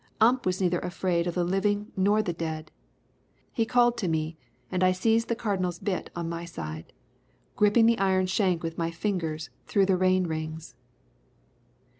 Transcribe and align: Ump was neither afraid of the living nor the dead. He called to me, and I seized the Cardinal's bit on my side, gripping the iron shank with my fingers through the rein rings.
Ump 0.19 0.47
was 0.47 0.59
neither 0.59 0.79
afraid 0.79 1.27
of 1.27 1.35
the 1.35 1.43
living 1.43 1.91
nor 1.95 2.23
the 2.23 2.33
dead. 2.33 2.71
He 3.53 3.67
called 3.67 3.99
to 3.99 4.07
me, 4.07 4.35
and 4.71 4.83
I 4.83 4.93
seized 4.93 5.27
the 5.27 5.35
Cardinal's 5.35 5.77
bit 5.77 6.09
on 6.15 6.27
my 6.27 6.43
side, 6.43 6.91
gripping 7.55 7.85
the 7.85 7.99
iron 7.99 8.25
shank 8.25 8.63
with 8.63 8.79
my 8.79 8.89
fingers 8.89 9.51
through 9.67 9.85
the 9.85 9.97
rein 9.97 10.23
rings. 10.25 10.73